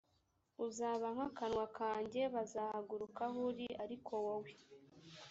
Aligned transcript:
uzaba 0.65 1.07
nk 1.15 1.21
akanwa 1.27 1.65
kanjye 1.77 2.21
bazagaruka 2.33 3.21
aho 3.27 3.37
uri 3.49 3.67
ariko 3.83 4.13
wowe 4.25 4.51